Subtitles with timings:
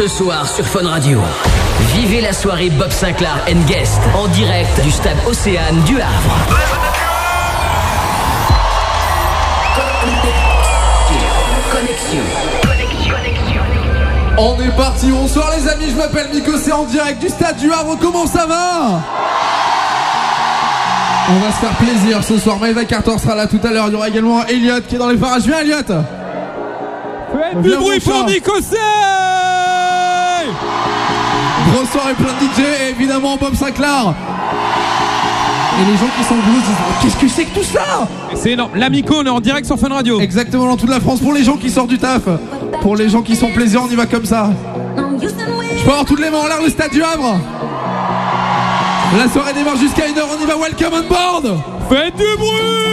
[0.00, 1.20] Ce soir sur Fun Radio.
[1.92, 6.36] Vivez la soirée Bob Sinclair and Guest en direct du stade Océane du Havre.
[11.70, 12.22] Connexion.
[14.38, 17.70] On est parti, bonsoir les amis, je m'appelle Miko, c'est en direct du stade du
[17.70, 19.02] Havre, comment ça va?
[21.28, 23.92] On va se faire plaisir ce soir, Maëva Carter sera là tout à l'heure, il
[23.92, 25.76] y aura également Elliot qui est dans les parages, viens Elliot
[27.32, 28.78] Faites du bruit pour Nikosé
[31.72, 34.14] Grosse soirée plein de DJ et évidemment Bob Sinclair.
[35.80, 38.08] Et les gens qui sont blues disent oh, Qu'est-ce que c'est que tout ça?
[38.34, 38.72] C'est énorme.
[38.74, 40.20] L'Amico, on est en direct sur Fun Radio.
[40.20, 42.22] Exactement dans toute la France, pour les gens qui sortent du taf.
[42.82, 44.50] Pour les gens qui sont plaisir, on y va comme ça.
[44.96, 47.38] Je peux avoir toutes les mains en l'air, le stade du Havre.
[49.16, 51.58] La soirée démarre jusqu'à 1h, on y va, welcome on board.
[51.88, 52.89] Faites du bruit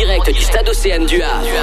[0.00, 1.59] direct du stade Océane du Havre.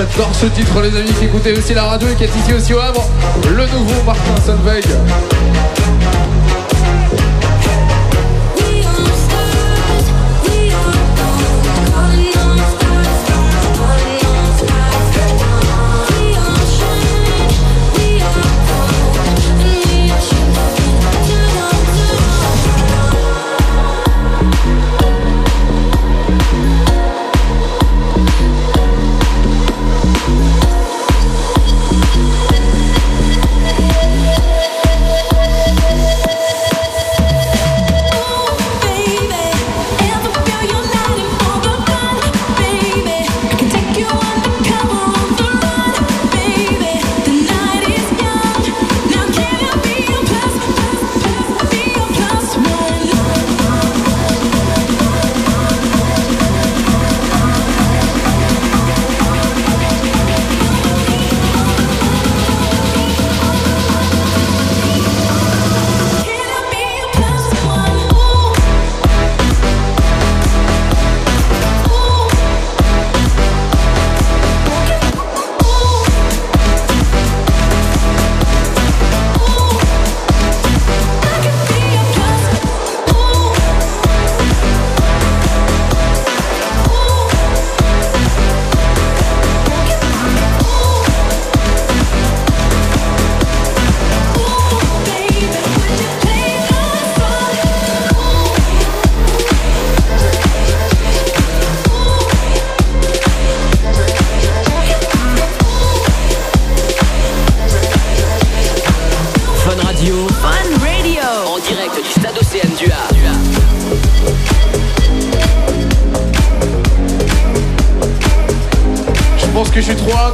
[0.00, 2.72] J'adore ce titre, les amis, qui écoutaient aussi la radio et qui est ici aussi
[2.72, 3.06] au Havre,
[3.44, 4.80] le nouveau Martin Solveig.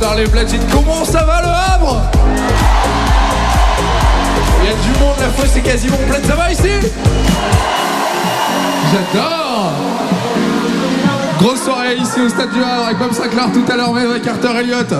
[0.00, 0.62] dans les platines.
[0.72, 2.02] Comment ça va le Havre
[4.62, 6.24] Il y a du monde, la fosse est quasiment pleine.
[6.24, 6.68] Ça va ici?
[8.92, 9.72] J'adore
[11.40, 14.58] Grosse soirée ici au Stade du Havre avec Bob Sinclair tout à l'heure, avec Carter
[14.58, 14.92] Elliott.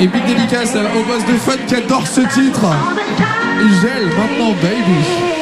[0.00, 2.66] Et big dédicace au boss de Fun qui adore ce titre.
[3.62, 5.35] Il gèle maintenant, baby.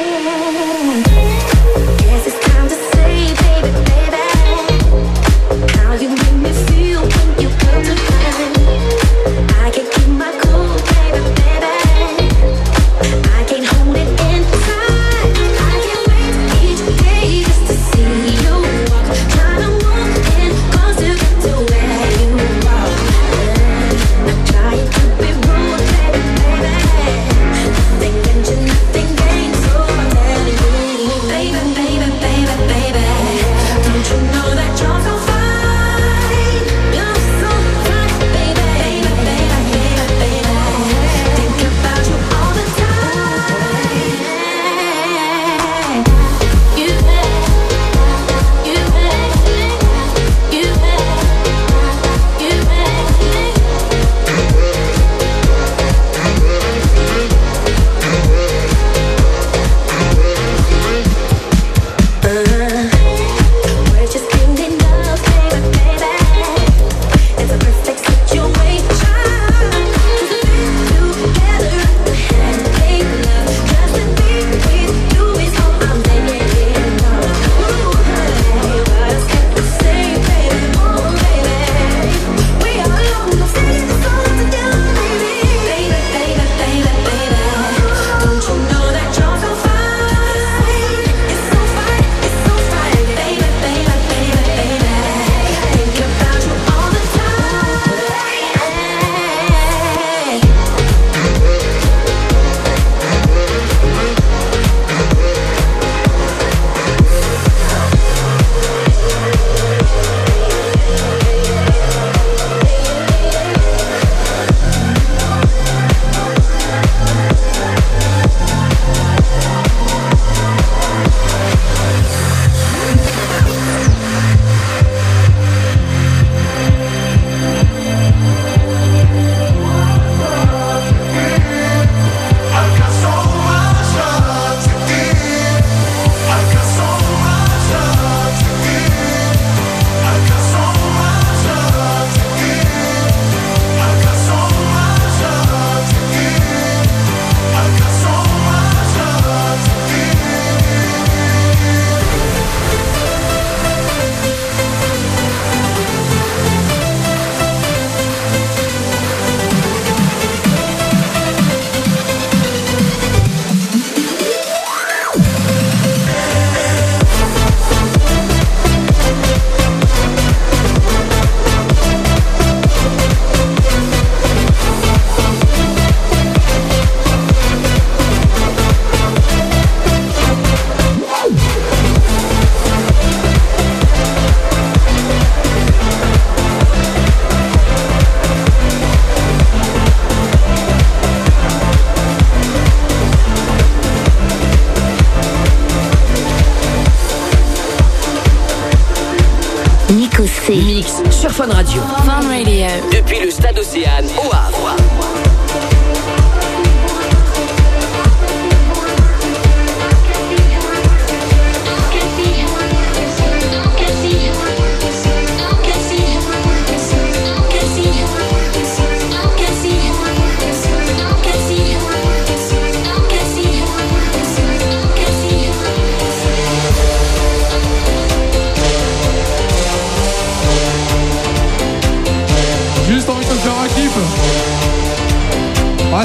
[201.11, 201.81] Sur Fun Radio.
[202.05, 202.81] Fun Radio.
[202.91, 205.24] Depuis le stade Océane au Havre.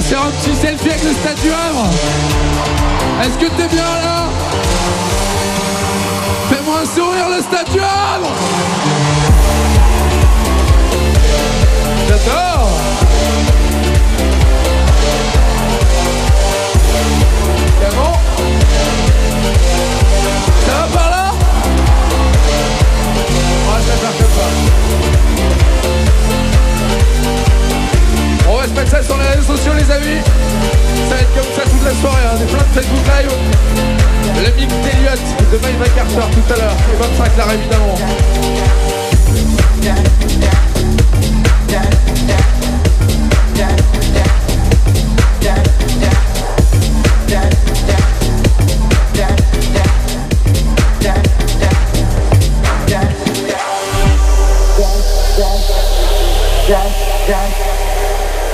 [0.01, 1.87] Va se faire un petit selfie avec le du Havre.
[3.23, 4.29] Est-ce que t'es bien là
[6.49, 8.31] Fais-moi un sourire le du Havre
[12.09, 12.69] J'adore
[17.81, 18.13] C'est bon
[20.67, 21.33] Ça va par là?
[23.81, 25.10] Se la faire comme ça.
[28.81, 30.21] Mettre ça sur les réseaux sociaux les amis.
[31.09, 32.37] Ça va être comme ça toute la soirée, hein.
[32.39, 33.31] des plein de Facebook Live.
[34.37, 35.21] Le mix d'Eliott
[35.53, 36.77] de Mike MacArthur tout à l'heure.
[36.93, 37.97] Et 25 là évidemment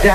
[0.07, 0.15] Hit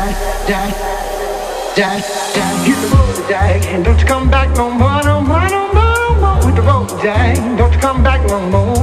[2.79, 6.15] the road, Jack, and don't you come back no more, no more, no more, no
[6.15, 6.41] more.
[6.45, 8.77] Hit the road, Jack, don't you come back no more.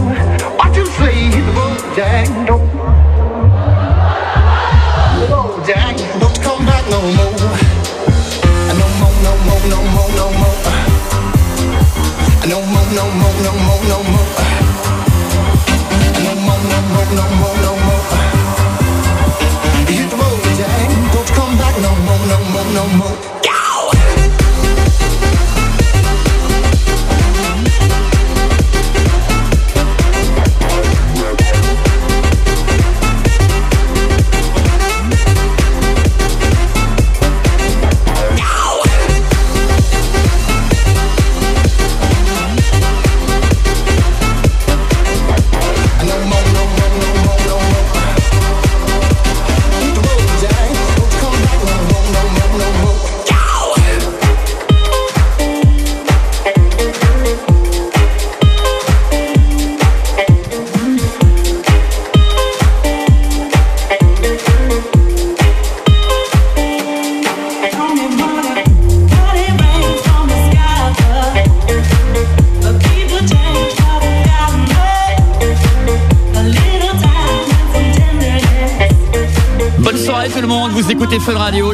[0.59, 1.15] What you say?
[1.15, 2.58] Hit the road, Jack, don't.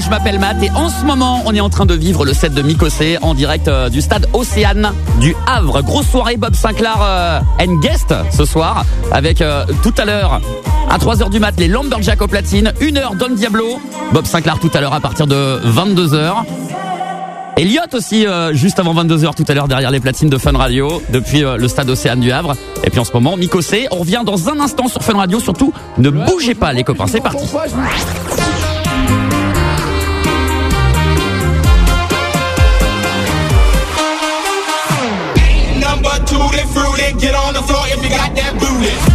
[0.05, 2.53] Je m'appelle Matt et en ce moment on est en train de vivre le set
[2.53, 5.83] de Mikosé en direct euh, du stade Océane du Havre.
[5.83, 10.41] Grosse soirée Bob Sinclair euh, and guest ce soir avec euh, tout à l'heure
[10.91, 13.81] à 3h du mat les Lumberjack au platine, 1h Don Diablo,
[14.13, 16.35] Bob Sinclair tout à l'heure à partir de 22h.
[17.57, 21.41] Elliot aussi juste avant 22h tout à l'heure derrière les platines de Fun Radio depuis
[21.41, 22.57] le stade Océane du Havre.
[22.83, 25.73] Et puis en ce moment Mikosé, on revient dans un instant sur Fun Radio surtout
[25.99, 27.47] ne bougez pas les copains, c'est parti.
[37.13, 39.14] Get on the floor if you got that booty.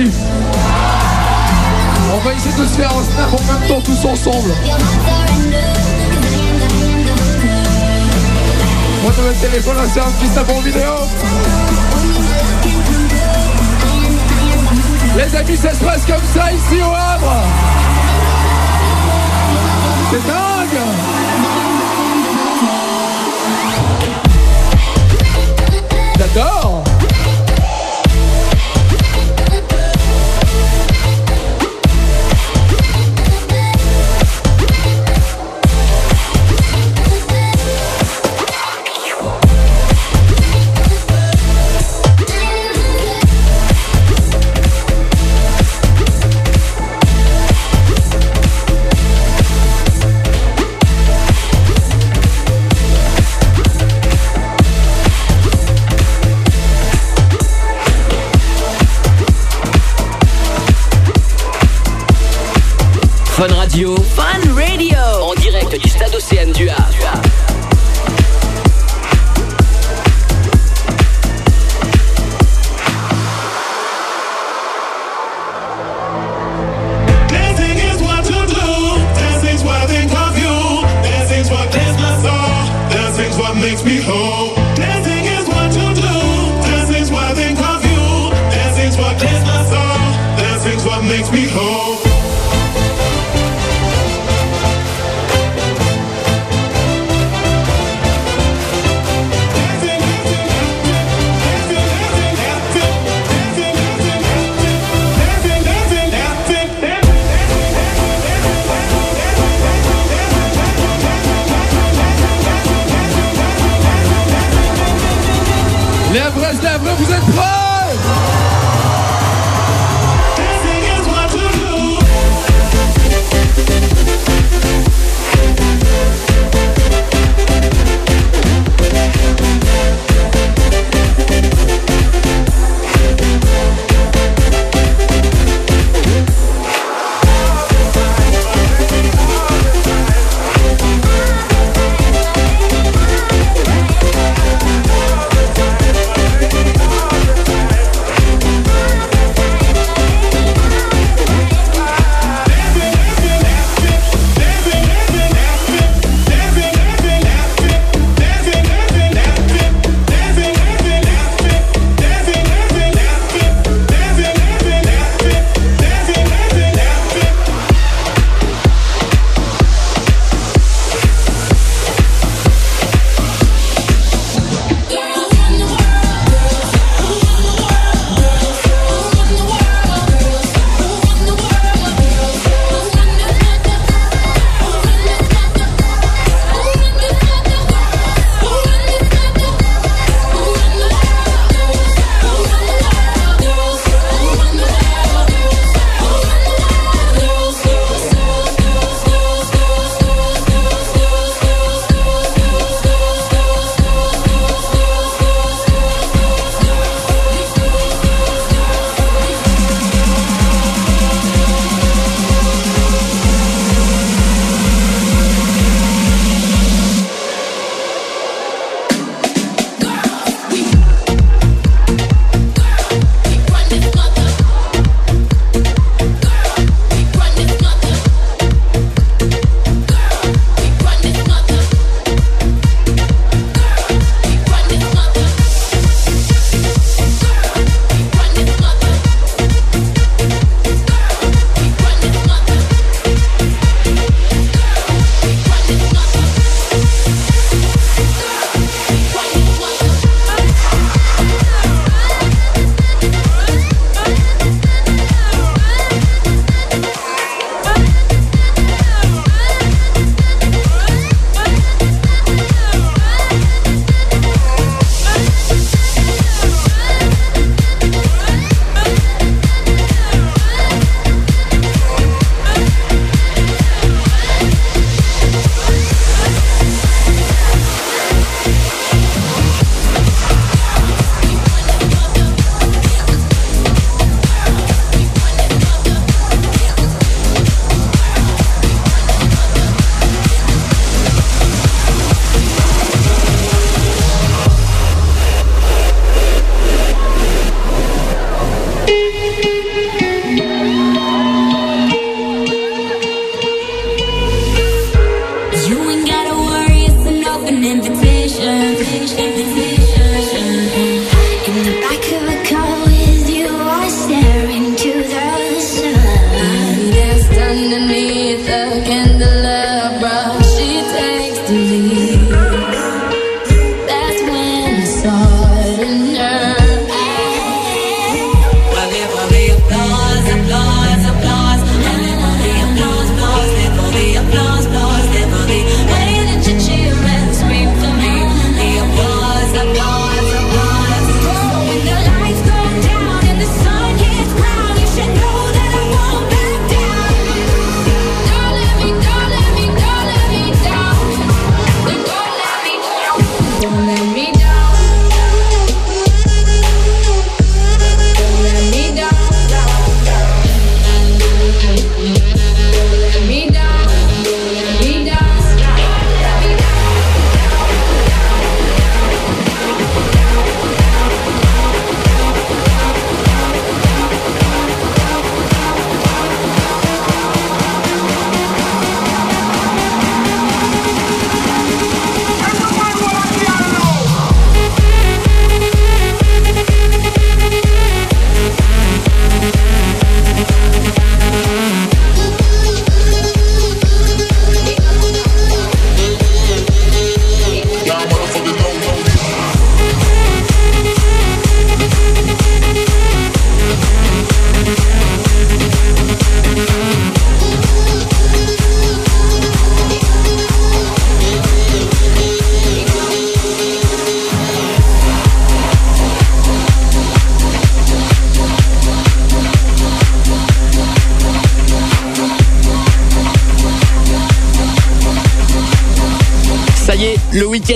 [0.00, 0.04] On
[2.18, 4.54] va essayer de se faire un snap en même temps tous ensemble.
[9.02, 10.94] Moi de le téléphone, c'est un petit snap en vidéo.
[15.16, 17.42] Les amis, ça se passe comme ça ici au Havre.
[20.12, 20.78] C'est dingue
[26.18, 26.77] J'adore
[63.38, 63.94] Fun Radio.
[63.94, 64.47] Fun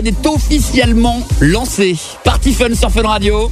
[0.06, 1.96] est officiellement lancé.
[2.24, 3.50] Party Fun sur Fun Radio.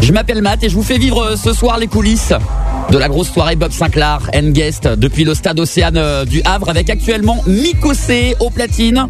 [0.00, 2.32] Je m'appelle Matt et je vous fais vivre euh, ce soir les coulisses
[2.90, 6.68] de la grosse soirée Bob Sinclair and Guest depuis le stade Océane euh, du Havre
[6.68, 9.08] avec actuellement Mikosé au platine.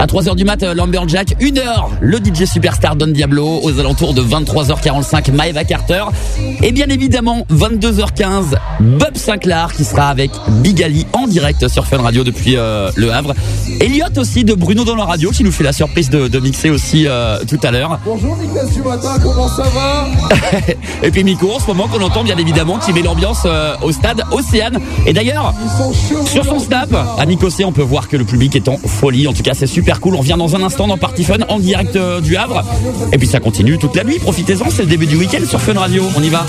[0.00, 4.22] À 3h du mat, euh, Lumberjack, 1h, le DJ Superstar Don Diablo, aux alentours de
[4.22, 6.04] 23h45, Maeva Carter.
[6.62, 10.30] Et bien évidemment, 22h15, Bob Sinclair qui sera avec
[10.62, 13.34] Big Ali en direct sur Fun Radio depuis euh, Le Havre.
[13.80, 16.70] Elliot aussi de Bruno dans la radio qui nous fait la surprise de, de mixer
[16.70, 17.98] aussi euh, tout à l'heure.
[18.04, 20.06] Bonjour Nicolas du matin, comment ça va?
[21.02, 23.90] Et puis Miko en ce moment qu'on entend bien évidemment qui met l'ambiance euh, au
[23.90, 24.78] stade Océane.
[25.06, 25.54] Et d'ailleurs,
[26.24, 29.26] sur son snap, à Nicosia, on peut voir que le public est en folie.
[29.26, 30.14] En tout cas, c'est super cool.
[30.14, 32.64] On revient dans un instant dans Party Fun en direct euh, du Havre.
[33.12, 34.18] Et puis ça continue toute la nuit.
[34.18, 36.04] Profitez-en, c'est le début du week-end sur Fun Radio.
[36.16, 36.46] On y va.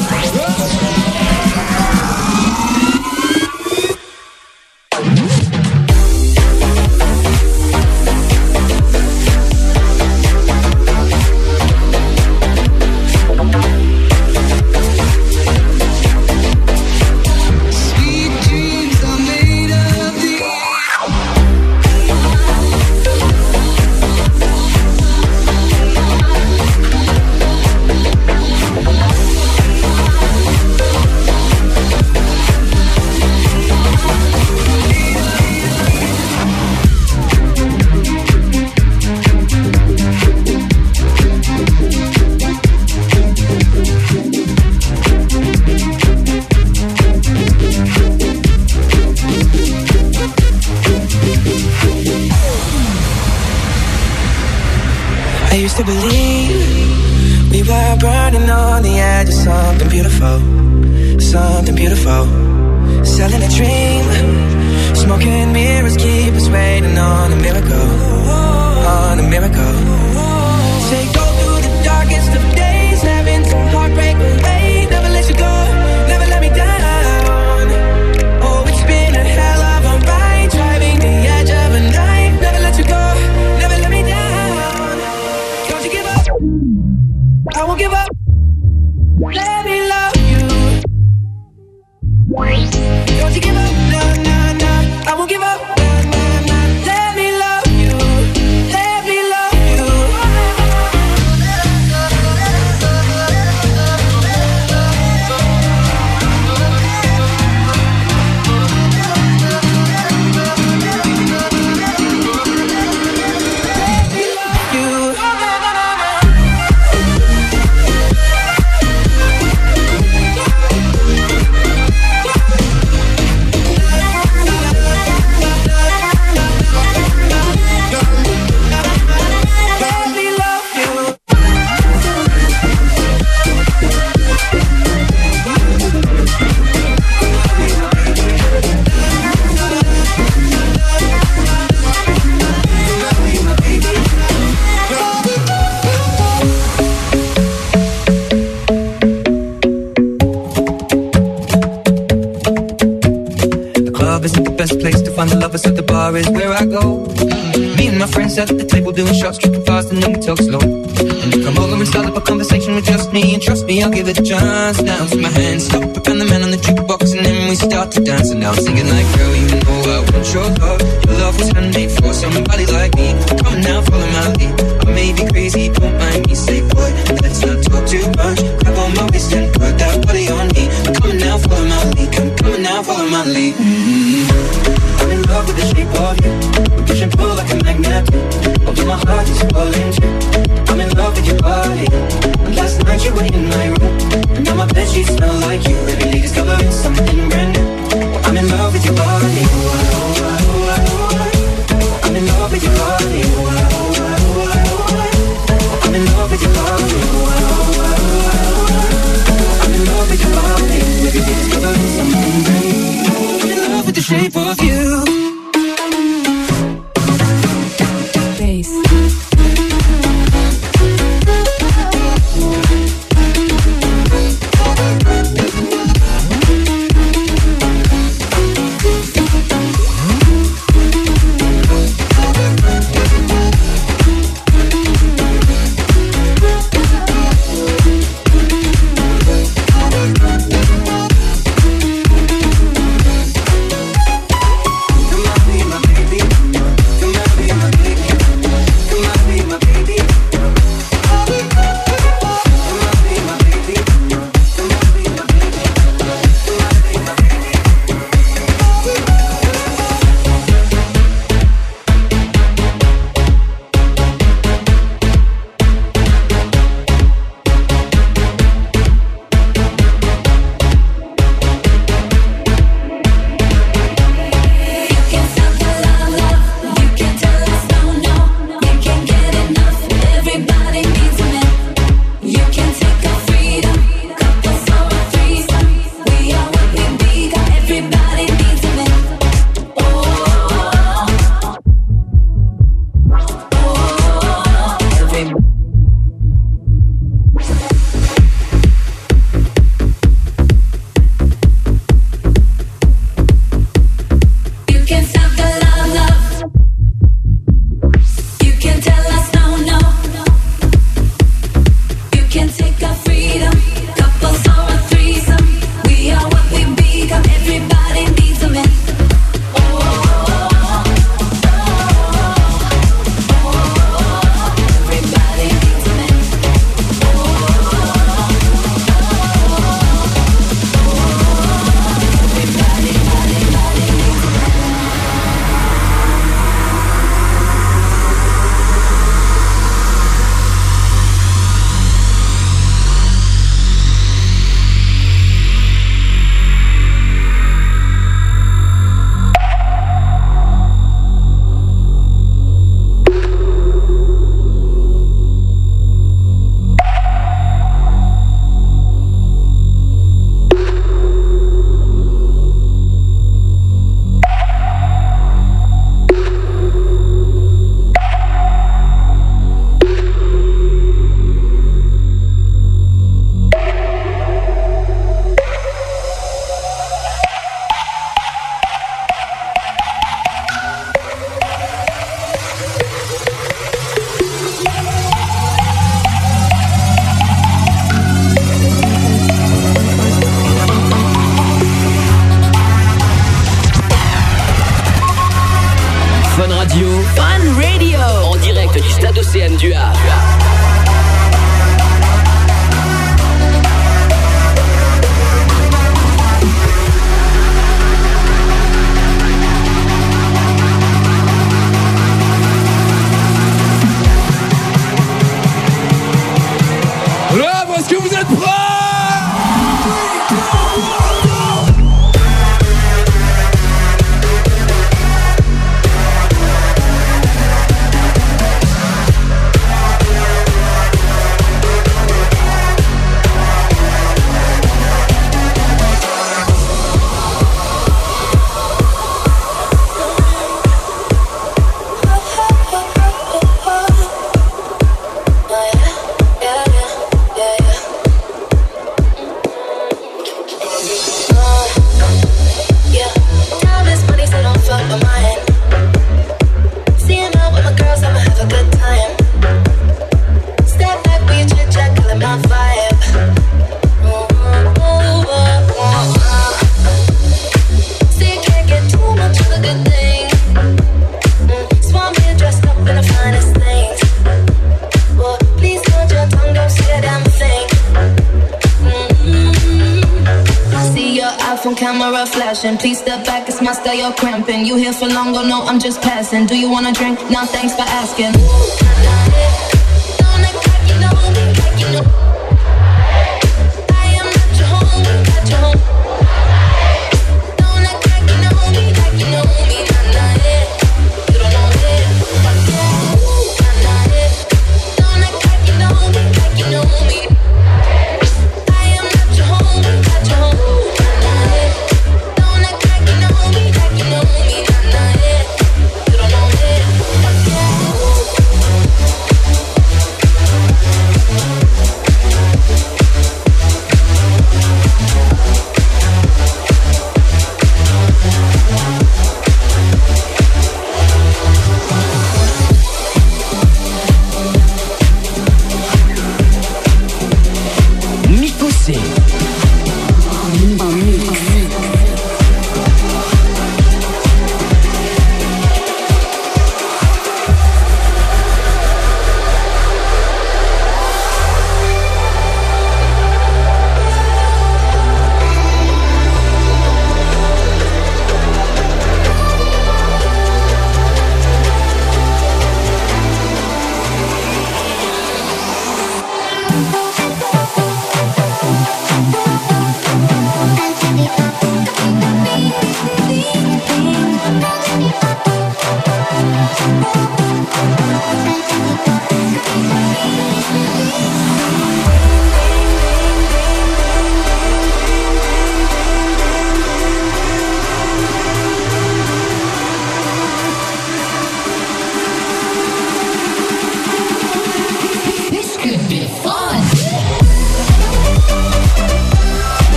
[159.00, 160.60] Doing shots, tripping fast, and then we talk slow.
[160.60, 163.82] And you come over and start up a conversation with just me, and trust me,
[163.82, 164.82] I'll give it a chance.
[164.82, 167.92] Now take my hand, stop, and the man on the jukebox, and then we start
[167.96, 168.32] to dance.
[168.32, 170.82] And now I'm singing like, girl, you know I want your love.
[171.08, 173.16] Your love was handmade for somebody like me.
[173.40, 174.54] Come on now, follow my lead.
[174.84, 176.36] I may be crazy, don't mind me.
[176.36, 176.92] Say, boy,
[177.24, 178.40] let's not talk too much.
[178.60, 180.68] Grab on my waist and put that body on me.
[180.92, 182.12] Come on now, follow my lead.
[182.12, 183.56] Come, come on now, follow my lead.
[183.56, 185.00] Mm-hmm.
[185.00, 186.32] I'm in love with the shape of you.
[186.76, 188.49] We push and pull like a magnet.
[188.90, 189.89] My heart is falling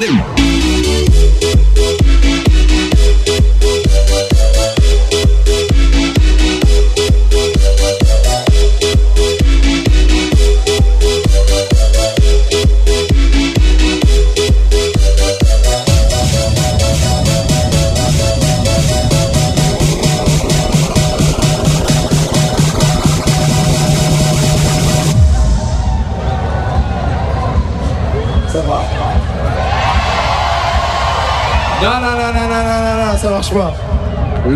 [0.00, 0.47] with it.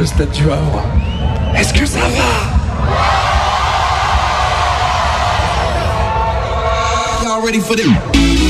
[0.03, 0.82] Le stade du Havre.
[1.55, 2.24] Est-ce que ça va
[7.22, 8.41] Y'all ready for this?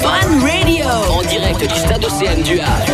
[0.01, 0.87] Fun Radio.
[1.09, 2.93] En direct du stade Océane du Havre.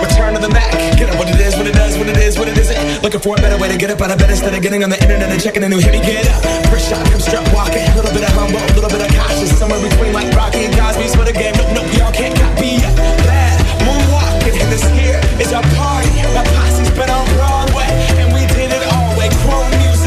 [0.00, 0.72] Return to the Mac.
[0.96, 3.02] Get up what it is, what it does, what it is, what it isn't.
[3.02, 4.90] Looking for a better way to get up out of bed instead of getting on
[4.90, 5.92] the internet and checking a new hit.
[5.92, 6.42] Me get up.
[6.70, 7.86] First shot, come strut walking.
[7.86, 9.56] A little bit of humble, a little bit of cautious.
[9.58, 11.54] Somewhere between like Rocky and Cosby's for the game.
[11.56, 12.78] Nope, nope, y'all can't copy.
[13.26, 16.10] Bad moonwalking, and this here is our party.
[16.34, 17.57] My posse's been on Broadway,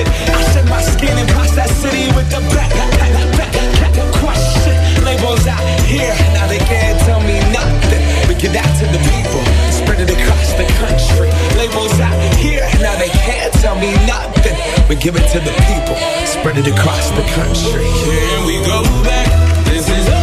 [0.02, 0.08] it.
[0.30, 2.70] I shed my skin and past that city with the back.
[2.74, 4.76] black, black, black, question.
[5.06, 8.02] Labels out here, now they can't tell me nothing.
[8.28, 11.30] We give out to the people, spread it across the country.
[11.58, 14.56] Labels out here, now they can't tell me nothing.
[14.90, 17.86] We give it to the people, spread it across the country.
[17.86, 19.30] Here we go back.
[19.66, 20.21] This is.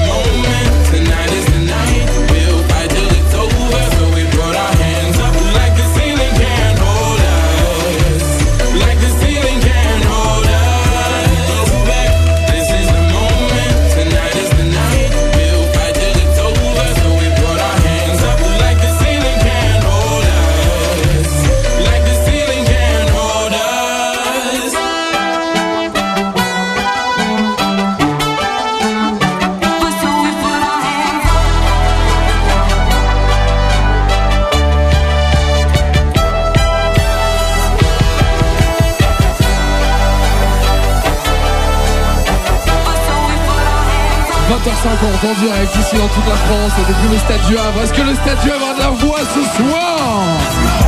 [44.83, 47.83] 50 en direct ici dans toute la France, depuis le Stade du Havre.
[47.83, 50.88] Est-ce que le Stade du a de la voix ce soir?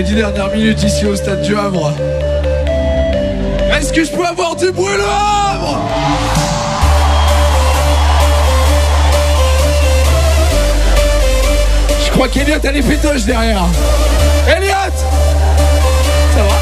[0.00, 1.92] les dix dernières minutes ici au stade du Havre.
[3.70, 5.78] Est-ce que je peux avoir du bruit le Havre?
[12.02, 13.66] Je crois qu'Eliot a les pétoches derrière.
[14.48, 14.96] Elliot
[16.34, 16.56] Ça va?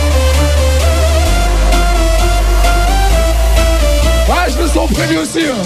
[4.35, 5.47] Ouais, je me sens prêt aussi.
[5.47, 5.63] Hein.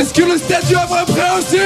[0.00, 1.58] Est-ce que le stade du Havre est prêt aussi?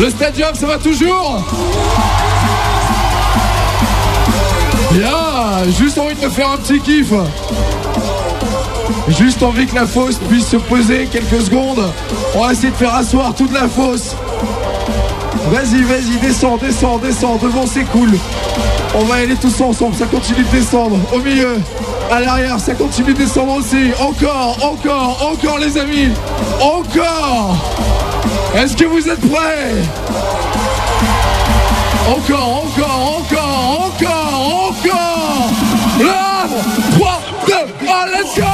[0.00, 1.42] Le stadium, ça va toujours
[4.92, 7.12] Bien, juste envie de me faire un petit kiff.
[9.08, 11.82] Juste envie que la fosse puisse se poser quelques secondes.
[12.34, 14.14] On va essayer de faire asseoir toute la fosse.
[15.50, 17.36] Vas-y, vas-y, descends, descends, descends.
[17.36, 18.10] Devant, c'est cool.
[18.94, 19.94] On va y aller tous ensemble.
[19.96, 20.98] Ça continue de descendre.
[21.12, 21.58] Au milieu,
[22.10, 23.92] à l'arrière, ça continue de descendre aussi.
[23.98, 26.08] Encore, encore, encore, les amis.
[26.60, 27.56] Encore.
[28.54, 29.72] Est-ce que vous êtes prêts?
[32.06, 35.50] Encore, encore, encore, encore, encore.
[36.04, 36.46] Là,
[36.98, 37.54] 3, 2,
[37.88, 38.44] 1, let's go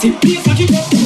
[0.00, 0.12] party.
[0.20, 0.99] Please, like you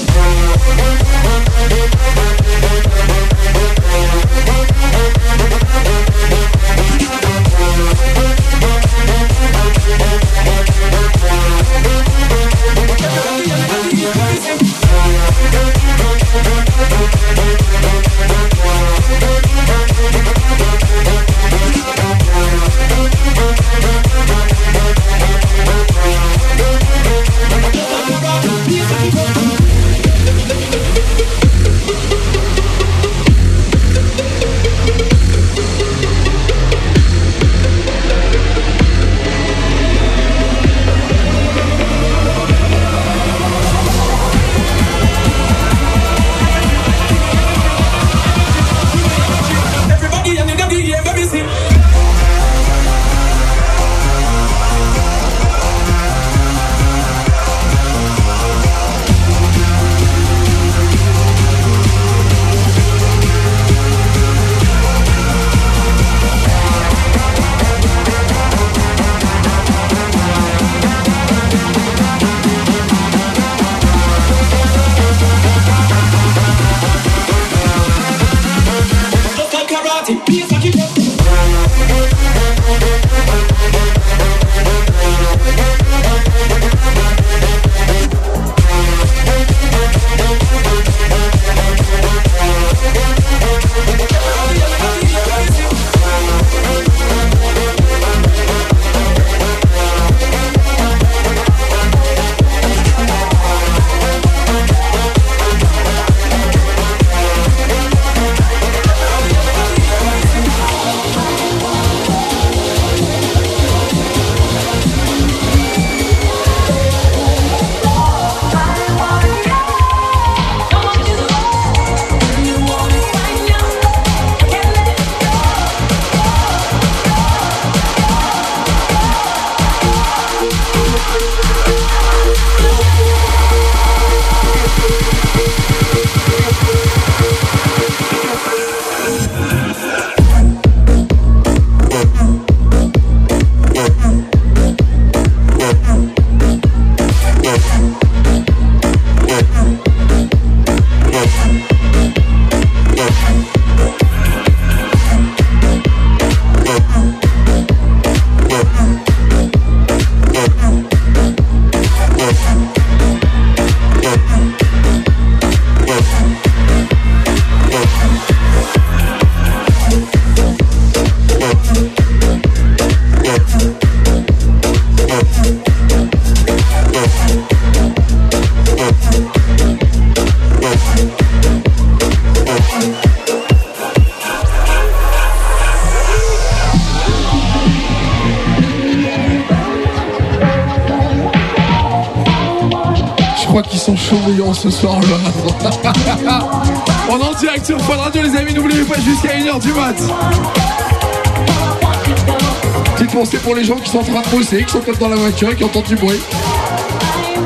[203.95, 205.95] sont en train de bosser, qui sont peut-être dans la voiture et qui entendent du
[205.95, 206.21] bruit.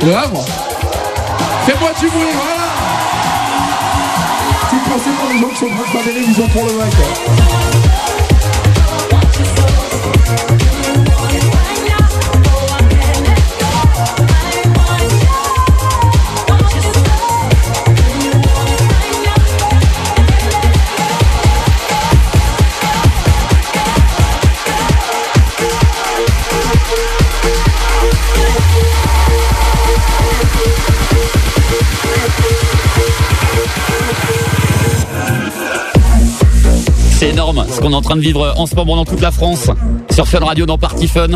[0.03, 0.46] Le Havre.
[1.66, 2.68] Fais-moi du bruit, voilà
[4.70, 7.88] Petite pensée pour les gens qui sont en train de faire des pour le bac.
[37.89, 39.70] Qu'on est en train de vivre en ce moment dans toute la France.
[40.11, 41.28] Sur Fun Radio dans Party Fun.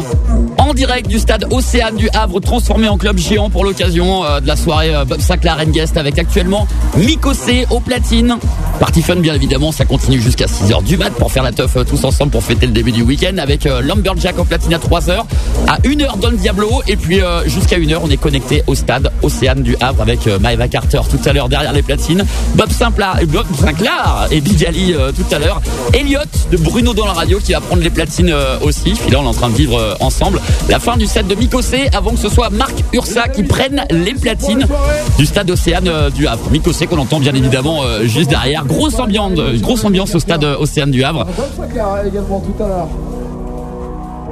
[0.59, 4.47] En direct du stade Océane du Havre, transformé en club géant pour l'occasion euh, de
[4.47, 8.37] la soirée euh, Bob Sinclair Guest avec actuellement Mikosé au platine.
[8.83, 11.85] Party Fun, bien évidemment, ça continue jusqu'à 6h du mat pour faire la teuf euh,
[11.85, 15.23] tous ensemble pour fêter le début du week-end avec euh, Lumberjack au platine à 3h,
[15.69, 19.63] à 1h Don Diablo et puis euh, jusqu'à 1h on est connecté au stade Océane
[19.63, 22.25] du Havre avec Maeva Carter tout à l'heure derrière les platines,
[22.57, 25.63] Bob Sinclair Bob Sinclair et Big Ali euh, tout à l'heure,
[25.95, 26.19] Elliot
[26.51, 28.95] de Bruno dans la radio qui va prendre les platines aussi.
[28.95, 31.89] Puis là on est en train de vivre ensemble la fin du set de Mikosé
[31.95, 34.67] avant que ce soit Marc Ursa qui prenne les platines
[35.19, 36.51] du stade Océane du Havre.
[36.51, 38.65] Mikosé qu'on entend bien évidemment juste derrière.
[38.73, 41.27] Grosse ambiance, au stade euh, Océane du Havre.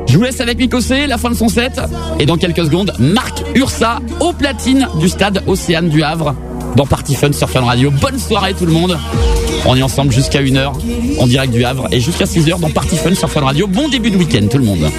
[0.07, 1.81] Je vous laisse avec Mikosé, la fin de son set.
[2.19, 6.35] Et dans quelques secondes, Marc Ursa au platine du stade Océane du Havre
[6.77, 7.91] dans Party Fun sur Fun Radio.
[7.91, 8.99] Bonne soirée tout le monde.
[9.67, 10.73] On est ensemble jusqu'à 1h
[11.19, 13.67] en direct du Havre et jusqu'à 6h dans Party Fun sur Fun Radio.
[13.67, 14.91] Bon début de week-end tout le monde.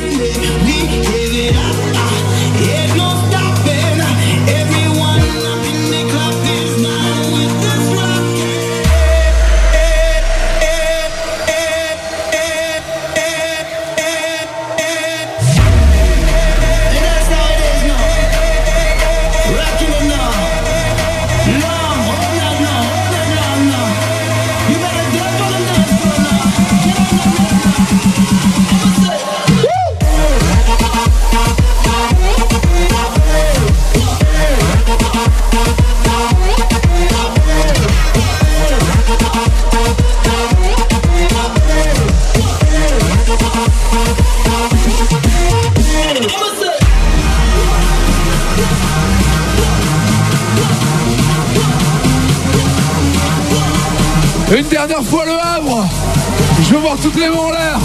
[57.01, 57.79] Toutes les mains en l'air.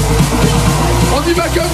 [1.16, 1.65] On y va comme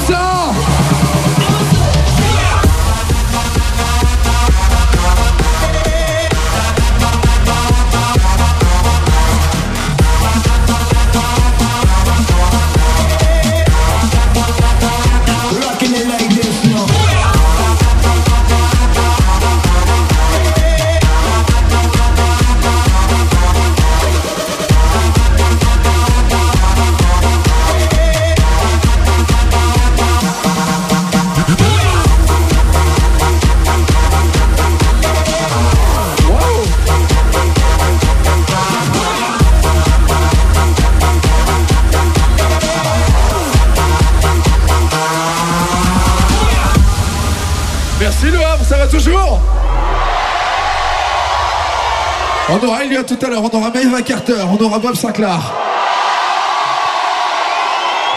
[52.90, 55.38] aura tout à l'heure, on aura Maeva Carter, on aura Bob Sinclair.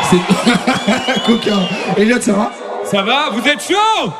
[0.09, 1.59] C'est coquin.
[1.97, 2.51] Elliot, ça va?
[2.85, 4.11] Ça va Vous êtes chaud?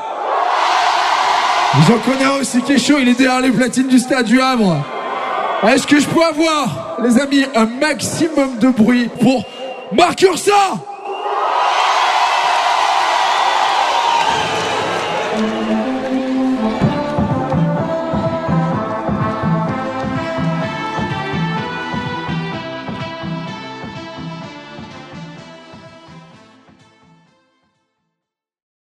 [1.88, 4.42] J'en connais un aussi qui est chaud, il est derrière les platines du stade du
[4.42, 4.78] Havre.
[5.68, 9.44] Est-ce que je peux avoir, les amis, un maximum de bruit pour
[9.92, 10.52] Marc Ursa?